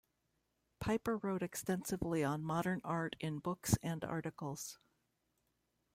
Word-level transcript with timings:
Piper 0.79 1.15
wrote 1.17 1.43
extensively 1.43 2.23
on 2.23 2.41
modern 2.43 2.81
art 2.83 3.15
in 3.19 3.37
books 3.37 3.77
and 3.83 4.03
articles. 4.03 4.79